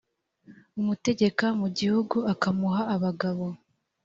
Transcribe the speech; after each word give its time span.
umutegeka 0.79 1.45
mu 1.59 1.67
gihugu 1.77 2.17
akamuha 2.33 2.81
abagabo 2.95 3.45